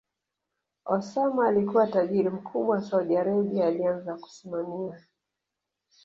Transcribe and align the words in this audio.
Osama 0.85 1.47
alikua 1.47 1.87
tajiri 1.87 2.29
mkubwa 2.29 2.81
Saudi 2.81 3.17
Arabia 3.17 3.67
alianza 3.67 4.15
kusimamia 4.17 5.05